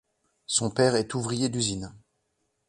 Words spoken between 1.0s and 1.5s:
ouvrier